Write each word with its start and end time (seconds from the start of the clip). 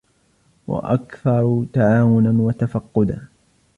وَأَكْثَرَ 0.67 1.65
تَعَاوُنًا 1.73 2.31
وَتَفَقُّدًا 2.41 3.27